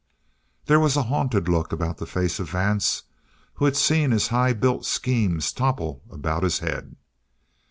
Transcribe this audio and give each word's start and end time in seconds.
There 0.65 0.79
was 0.79 0.97
a 0.97 1.03
haunted 1.03 1.47
look 1.47 1.71
about 1.71 1.97
the 1.99 2.07
face 2.07 2.39
of 2.39 2.49
Vance, 2.49 3.03
who 3.53 3.65
had 3.65 3.77
seen 3.77 4.09
his 4.09 4.29
high 4.29 4.51
built 4.51 4.83
schemes 4.83 5.53
topple 5.53 6.01
about 6.09 6.41
his 6.41 6.57
head. 6.57 6.95